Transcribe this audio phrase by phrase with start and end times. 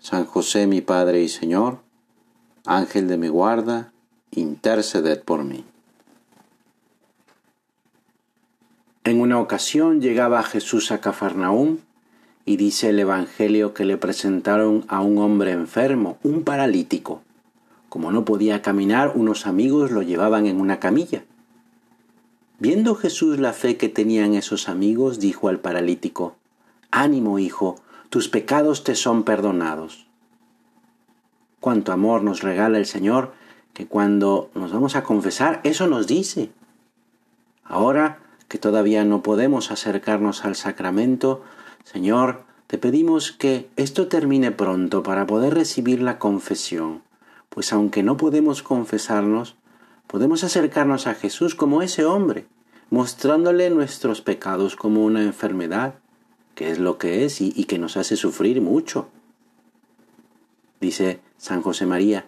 [0.00, 1.78] San José mi Padre y Señor,
[2.64, 3.92] Ángel de mi guarda,
[4.30, 5.64] interceded por mí.
[9.04, 11.78] En una ocasión llegaba Jesús a Cafarnaúm
[12.44, 17.22] y dice el Evangelio que le presentaron a un hombre enfermo, un paralítico.
[17.88, 21.24] Como no podía caminar, unos amigos lo llevaban en una camilla.
[22.58, 26.36] Viendo Jesús la fe que tenían esos amigos, dijo al paralítico,
[26.90, 27.76] Ánimo, hijo,
[28.10, 30.06] tus pecados te son perdonados.
[31.60, 33.32] Cuánto amor nos regala el Señor,
[33.74, 36.50] que cuando nos vamos a confesar, eso nos dice.
[37.64, 41.42] Ahora que todavía no podemos acercarnos al sacramento,
[41.84, 47.02] Señor, te pedimos que esto termine pronto para poder recibir la confesión,
[47.50, 49.56] pues aunque no podemos confesarnos,
[50.06, 52.46] podemos acercarnos a Jesús como ese hombre,
[52.90, 55.94] mostrándole nuestros pecados como una enfermedad,
[56.58, 59.06] que es lo que es y, que nos hace sufrir mucho.
[60.80, 62.26] Dice San José María,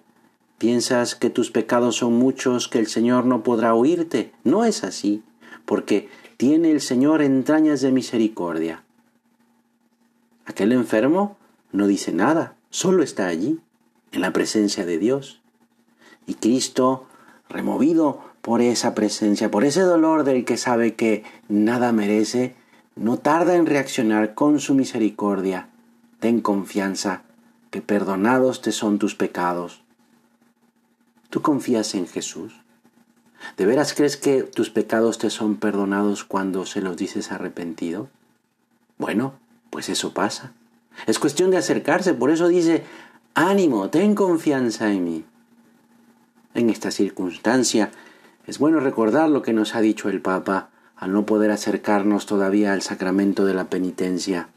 [0.57, 4.31] ¿piensas que tus pecados son muchos que el Señor no podrá oírte?
[4.45, 5.25] No es así,
[5.65, 8.85] porque tiene el Señor entrañas de misericordia.
[10.45, 11.37] Aquel enfermo
[11.73, 13.59] no dice nada, solo está allí,
[14.13, 15.41] en la presencia de Dios.
[16.29, 17.09] Y Cristo,
[17.49, 22.55] removido por esa presencia, por ese dolor del que sabe que nada merece,
[23.01, 25.69] no tarda en reaccionar con su misericordia.
[26.21, 27.23] Ten confianza,
[27.71, 29.83] que perdonados te son tus pecados.
[31.31, 32.61] ¿Tú confías en Jesús?
[33.57, 38.11] ¿De veras crees que tus pecados te son perdonados cuando se los dices arrepentido?
[38.99, 39.33] Bueno,
[39.71, 40.53] pues eso pasa.
[41.07, 42.85] Es cuestión de acercarse, por eso dice,
[43.35, 45.25] ánimo, ten confianza en mí.
[46.53, 47.93] En esta circunstancia
[48.47, 50.69] es bueno recordar lo que nos ha dicho el Papa
[51.01, 54.51] al no poder acercarnos todavía al sacramento de la penitencia.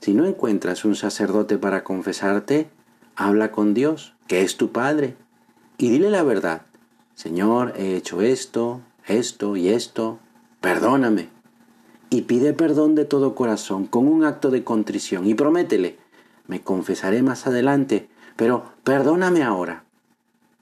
[0.00, 2.70] Si no encuentras un sacerdote para confesarte,
[3.14, 5.14] habla con Dios, que es tu Padre,
[5.76, 6.62] y dile la verdad.
[7.14, 10.18] Señor, he hecho esto, esto y esto,
[10.62, 11.28] perdóname.
[12.08, 15.98] Y pide perdón de todo corazón, con un acto de contrición, y prométele,
[16.46, 19.84] me confesaré más adelante, pero perdóname ahora.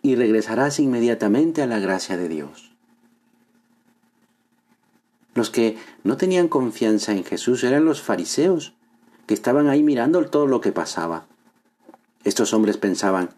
[0.02, 2.69] Y regresarás inmediatamente a la gracia de Dios.
[5.34, 8.74] Los que no tenían confianza en Jesús eran los fariseos,
[9.26, 11.26] que estaban ahí mirando todo lo que pasaba.
[12.24, 13.30] Estos hombres pensaban,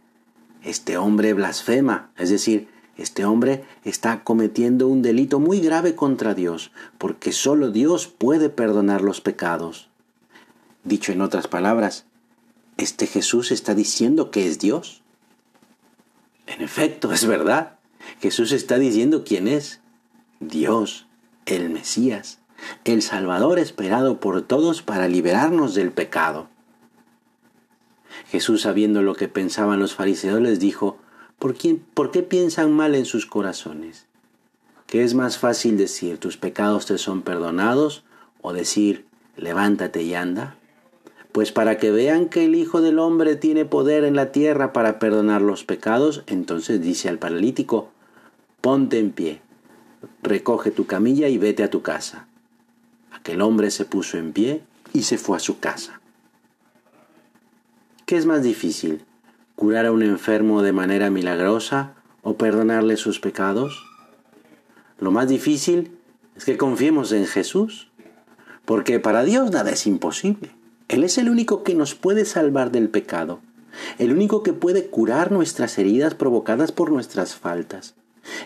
[0.62, 6.72] este hombre blasfema, es decir, este hombre está cometiendo un delito muy grave contra Dios,
[6.98, 9.88] porque solo Dios puede perdonar los pecados.
[10.84, 12.06] Dicho en otras palabras,
[12.76, 15.02] ¿este Jesús está diciendo que es Dios?
[16.46, 17.78] En efecto, es verdad.
[18.20, 19.80] Jesús está diciendo quién es.
[20.40, 21.06] Dios
[21.46, 22.38] el Mesías,
[22.84, 26.48] el Salvador esperado por todos para liberarnos del pecado.
[28.30, 30.98] Jesús, sabiendo lo que pensaban los fariseos, les dijo,
[31.38, 34.06] ¿por qué, ¿por qué piensan mal en sus corazones?
[34.86, 38.04] ¿Qué es más fácil decir, tus pecados te son perdonados,
[38.42, 40.56] o decir, levántate y anda?
[41.32, 44.98] Pues para que vean que el Hijo del Hombre tiene poder en la tierra para
[44.98, 47.90] perdonar los pecados, entonces dice al paralítico,
[48.60, 49.40] ponte en pie,
[50.22, 52.26] recoge tu camilla y vete a tu casa.
[53.12, 56.00] Aquel hombre se puso en pie y se fue a su casa.
[58.06, 59.04] ¿Qué es más difícil?
[59.54, 63.84] ¿Curar a un enfermo de manera milagrosa o perdonarle sus pecados?
[64.98, 65.96] Lo más difícil
[66.36, 67.90] es que confiemos en Jesús,
[68.64, 70.50] porque para Dios nada es imposible.
[70.88, 73.40] Él es el único que nos puede salvar del pecado,
[73.98, 77.94] el único que puede curar nuestras heridas provocadas por nuestras faltas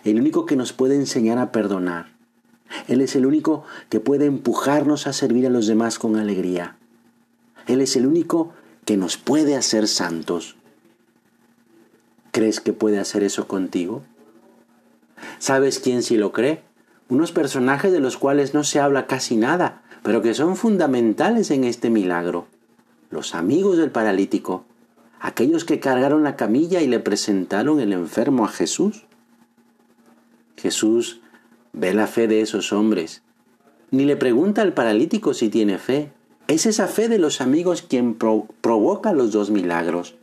[0.05, 2.15] el único que nos puede enseñar a perdonar.
[2.89, 6.77] Él es el único que puede empujarnos a servir a los demás con alegría.
[7.67, 8.53] Él es el único
[8.85, 10.57] que nos puede hacer santos.
[12.33, 14.03] ¿Crees que puede hacer eso contigo?
[15.39, 16.63] ¿Sabes quién sí lo cree?
[17.09, 21.65] Unos personajes de los cuales no se habla casi nada, pero que son fundamentales en
[21.65, 22.47] este milagro.
[23.11, 24.65] Los amigos del paralítico,
[25.21, 29.06] aquellos que cargaron la camilla y le presentaron el enfermo a Jesús.
[30.67, 31.21] Jesús
[31.73, 33.23] ve la fe de esos hombres.
[33.93, 36.11] Ni le pregunta al paralítico si tiene fe.
[36.49, 40.17] Es esa fe de los amigos quien provoca los dos milagros.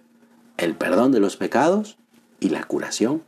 [0.57, 1.98] el perdón de los pecados
[2.42, 3.24] y la curación.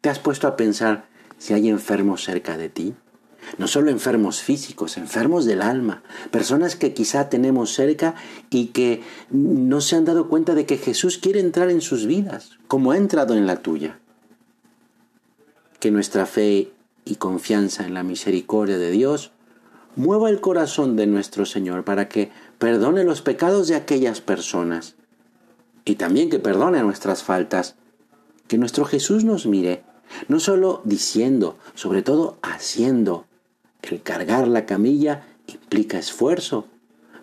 [0.00, 1.06] ¿Te has puesto a pensar
[1.36, 2.94] si hay enfermos cerca de ti?
[3.58, 8.14] No solo enfermos físicos, enfermos del alma, personas que quizá tenemos cerca
[8.48, 12.58] y que no se han dado cuenta de que Jesús quiere entrar en sus vidas,
[12.68, 14.00] como ha entrado en la tuya.
[15.84, 16.72] Que nuestra fe
[17.04, 19.32] y confianza en la misericordia de Dios
[19.96, 24.94] mueva el corazón de nuestro Señor para que perdone los pecados de aquellas personas
[25.84, 27.74] y también que perdone nuestras faltas.
[28.48, 29.82] Que nuestro Jesús nos mire,
[30.26, 33.26] no solo diciendo, sobre todo haciendo.
[33.82, 36.66] El cargar la camilla implica esfuerzo,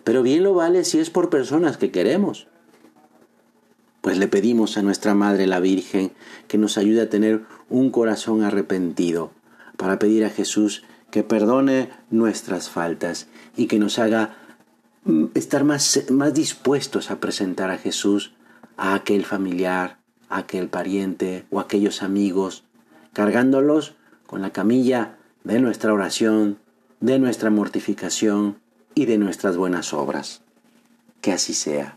[0.04, 2.46] pero bien lo vale si es por personas que queremos.
[4.12, 6.12] Pues le pedimos a nuestra Madre la Virgen
[6.46, 9.30] que nos ayude a tener un corazón arrepentido,
[9.78, 13.26] para pedir a Jesús que perdone nuestras faltas
[13.56, 14.36] y que nos haga
[15.04, 18.34] mm, estar más, más dispuestos a presentar a Jesús
[18.76, 19.96] a aquel familiar,
[20.28, 22.64] a aquel pariente o aquellos amigos,
[23.14, 23.94] cargándolos
[24.26, 26.58] con la camilla de nuestra oración,
[27.00, 28.58] de nuestra mortificación
[28.94, 30.42] y de nuestras buenas obras.
[31.22, 31.96] Que así sea.